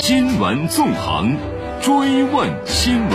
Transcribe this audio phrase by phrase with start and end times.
[0.00, 1.36] 新闻纵横，
[1.82, 3.10] 追问新闻。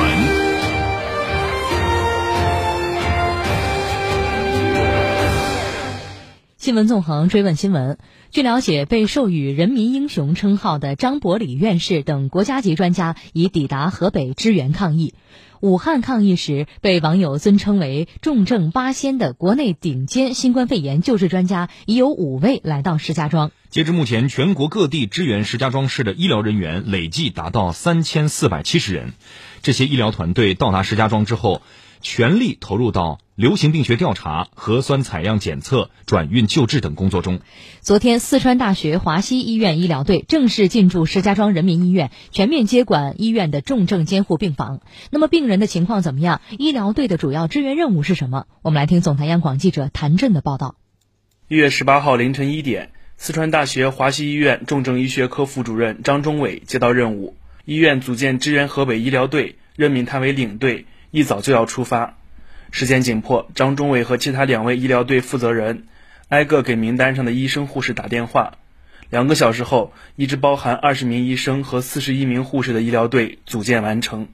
[6.57, 7.97] 新闻纵横追问新闻。
[8.31, 15.13] 据了解，被授予“人民英雄”称号的张伯礼院士等国家级专家已抵达河北支援抗疫。
[15.63, 23.49] 武汉抗疫时，被网友尊称为“重症八仙”的国内顶尖新冠肺炎救治专家已有五位来到石家庄。
[23.69, 29.13] 截至目前，全国各地支援石家庄市的医疗人员累计达到三千四百七十人。
[29.61, 31.61] 这些医疗团队到达石家庄之后，
[32.03, 37.39] 全力投入到流行病学调查、核酸采样检测、转运救治等工作中。
[37.79, 44.81] 昨天，四川大学华西医院医疗队正式进驻石家庄人民医院，全面接管医院的重症监护病房。
[45.09, 46.41] 那么，病人的情况怎么样？
[46.59, 48.45] 医疗队的主要支援任务是什么？
[48.61, 50.75] 我们来听总台央广记者谭震的报道。
[51.47, 60.85] 一月十八号凌晨一点，四川大学华西医院重症医学科副主任张忠伟接到任务，医院组建支援河北医疗队，任命他为领队。
[61.15, 62.17] 一早就要出发，
[62.71, 65.85] 时间紧迫，张忠伟和其他两位医疗队负责人
[66.27, 68.53] 挨个给名单上的医生护士打电话。
[69.11, 74.27] 两个小时后，一支包含二十名医生和四十一名护士的医疗队组建完成。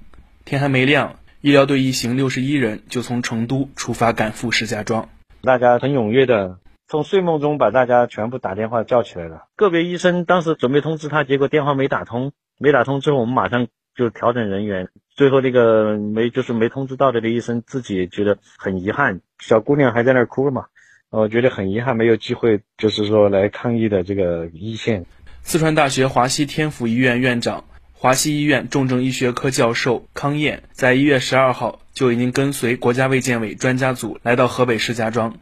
[0.45, 5.09] 天还没亮，医疗队一行六十一人就从成都出发赶赴石家庄。
[5.41, 9.47] 大家很踊跃的从睡梦中把大家全部打电话叫起来了。
[9.58, 13.67] 个别医生当时准备通知他，结果电话没打通，没打通之后，我们马上。
[13.95, 14.88] 就调整人员，
[15.20, 20.67] 最后那个没就是没通知到的那医生自己觉得很遗憾，小姑娘还在那儿哭了嘛，
[21.09, 25.06] 我觉得很遗憾没有机会，就是说来抗疫的这个一线。
[25.42, 27.66] 四川大学华西天府医院院长、
[28.02, 35.36] 华西医院重症医学科教授康燕，在一月十二号就已经跟随国家卫健委专家组来到河北石家庄。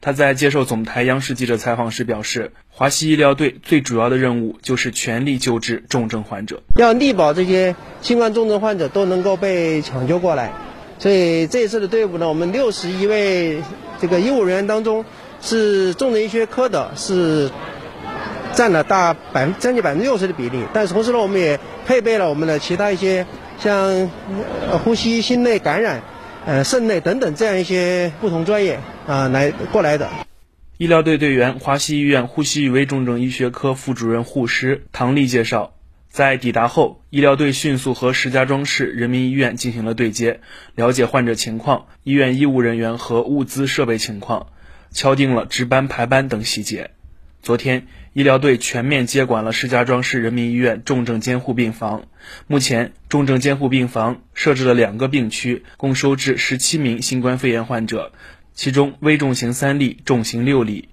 [0.00, 10.52] 他在接受总台央视记者采访时表示，华西医疗队最主要的任务就是全力救治重症患者，要力保这些新冠重症患者都能够被抢救过来。
[11.00, 13.60] 所以这一次的队伍呢，我们六十一位
[14.00, 15.04] 这个医务人员当中，
[15.40, 17.50] 是重症医学科的，是
[18.54, 20.64] 占了大百分将近百分之六十的比例。
[20.72, 23.26] 但同时呢，我们也配备了我们的其他一些
[23.58, 24.10] 像
[24.84, 26.02] 呼吸、心内感染。
[26.46, 30.10] 呃，肾内等等这样一些不同专业啊，来过来的。
[30.76, 35.72] 医疗队队员华西医院呼吸与危重症医学科副主任护师唐丽介绍，
[36.10, 40.40] 在抵达后，医疗队迅速和石家庄市人民医院进行了对接，
[40.74, 44.48] 了解患者情况、医院医务人员和物资设备情况，
[44.90, 46.90] 敲定了值班排班等细节。
[47.44, 52.04] 昨天，医疗队全面接管了石家庄市人民医院重症监护病房。
[52.46, 58.12] 目前，重症监护病房设置了两个病区，共收治十七名新冠肺炎患者，
[58.54, 60.88] 其中危重型三例，重型六例。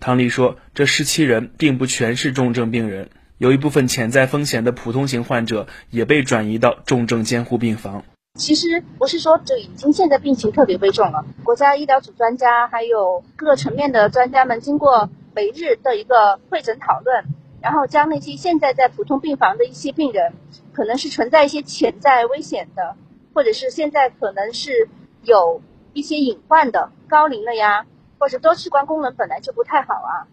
[0.00, 3.08] 唐丽说：“这十七人并不全是重症病人，
[3.38, 8.04] 有一部分潜在风险的普通型患者也被转移到重症监护病房。
[8.36, 17.24] 其实不是说这已经现在病情特别危重了，国家医疗组专家还有各个层面的专家们经过。”每日的一个会诊讨论，
[17.60, 20.34] 然后将那些现在在普通病房的一些病人，
[20.72, 22.96] 可能是存在一些潜在危险的，
[23.32, 24.88] 或者是现在可能是
[25.22, 25.62] 有
[25.94, 27.86] 一些隐患的，高龄了呀，
[28.18, 30.28] 或者多器官功能本来就不太好啊，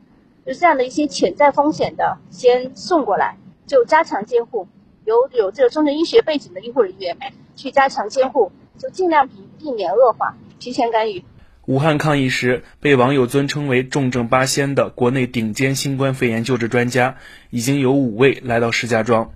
[0.46, 4.68] 就这样的一些潜在风险的，先送过来，就加强监护，
[5.06, 7.18] 由有这个重症医学背景的医护人员
[7.56, 11.24] 去加强监护，就尽量避避免恶化，提前干预。
[11.70, 17.18] 武汉抗疫时被网友尊称为“重症八仙”的国内顶尖新冠肺炎救治专家，
[17.52, 19.30] 已经有五位来到石家庄。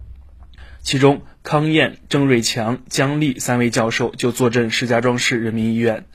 [0.82, 6.06] 其中，康燕、郑瑞强、姜丽三位教授就坐镇石家庄市人民医院。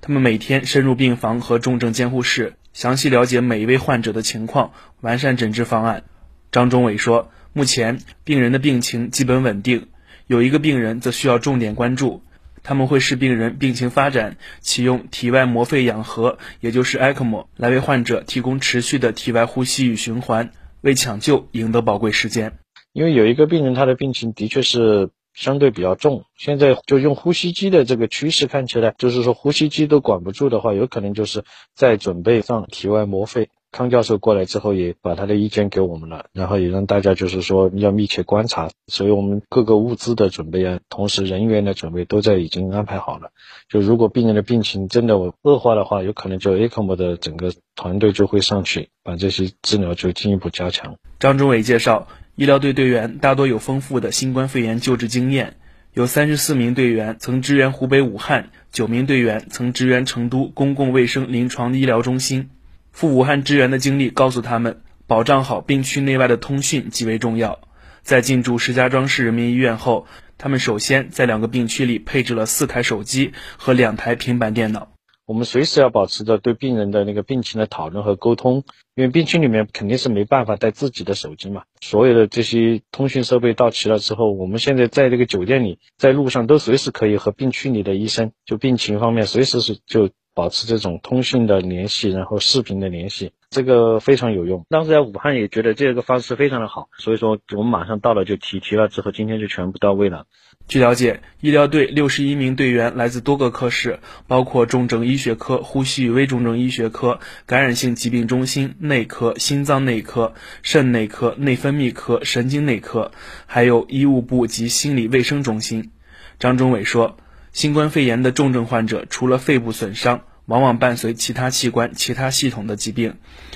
[0.00, 6.04] 他们每天深入病房和重症监护室，详细了解每一位患者的情况，完善诊治方案。
[6.52, 9.88] 张忠伟说：“目前病人的病情基本稳定，
[10.28, 12.22] 有一个病人则需要重点关注。”
[12.64, 22.58] 他们会视病人病情发展，启用体外膜肺氧合，也就是 ECMO，来为患者提供持续的体外呼吸与循环，为抢救赢得宝贵时间。
[22.94, 31.44] 因为有一个病人，他的病情的确是相对比较重，现在就用呼吸机的这个趋势看起来，就是说呼吸机都管不住的话，有可能就是
[31.74, 33.50] 在准备上体外膜肺。
[33.74, 43.30] 康教授过来之后，也把他的意见给我们了，然后也让大家就是说要密切观察，所以我们各个物资的准备啊，同时人员的准备都在已经安排好了。
[43.68, 50.94] 就如果病人的病情真的恶化的话，有可能就 ECMO 的整个团队就会上去，把这些治疗就进一步加强。
[51.18, 52.06] 张忠伟介绍，
[52.36, 55.56] 医疗队队员大多有丰富的新冠肺炎救治经验，
[55.92, 62.50] 有三十四名队员曾支援湖北武汉，九名队员曾支援成都公共卫生临床医疗中心。
[62.94, 67.58] 赴武汉支援的经历告诉他们，保障好病区内外的通讯极为重要。
[68.02, 70.06] 在进驻石家庄市人民医院后，
[70.38, 74.92] 他们首先在两个病区里配置了四台手机和两台平板电脑。
[75.26, 78.62] 我们随时要保持着对病人的那个病情的讨论和沟通，
[78.94, 81.64] 因为病区里面肯定是没办法带自己的手机嘛。
[81.80, 94.66] 所有的这些通讯设备到齐了之后，我们现在在这个酒店里，在路上都随时可以和病区里的医生就病情方面随时是就保持这种通讯的联系，然后视频的联系，这个非常有用。
[94.68, 100.26] 当时在武汉也觉得这个方式非常的好，所以说我们马上到了就提提了之后，今天就全部到位了。
[100.66, 110.32] 据了解，医疗队六十一名队员来自多个科室，包括重症医学科、呼吸与危重症医学科、感染性疾病中心、内科、心脏内科、
[110.62, 113.12] 肾内科、内分泌科、神经内科，
[113.46, 115.90] 还有医务部及心理卫生中心。
[116.38, 117.18] 张忠伟说，
[117.54, 123.14] 新冠肺炎的重症患者除了肺部损伤，往往伴随其他器官、其他系统的疾病，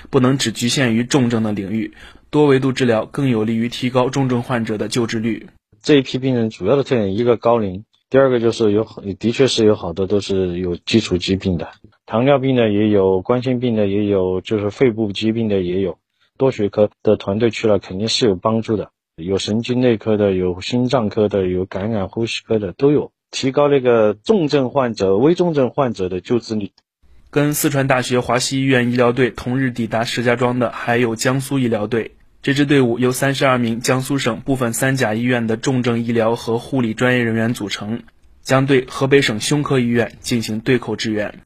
[0.09, 1.95] 不能只局限于重症的领域，
[2.31, 5.49] 多维度治疗更有利于提高重症患者的救治率。
[5.83, 8.87] 这一批病人主要的特点，一个高龄，第二个就是有，
[9.19, 11.69] 的确是有好多都是有基础疾病的，
[12.07, 15.99] 糖尿病的也有，冠心病的也有，就是肺部疾病的也有。
[16.37, 26.73] 多学科的团队去了，肯定是有帮助的，有神经内科的，有心脏科的，有感染呼吸科的都有，提高那个重症患者、危重症患者的救治率。
[27.31, 32.13] 跟四川大学华西医院医疗队同日抵达石家庄的，还有江苏医疗队。
[32.41, 38.03] 这支队伍由三十二名江苏省部分三甲医院的重症医疗和护理专业人员组成，
[38.43, 41.35] 将对河北省胸科医院进行对口支援。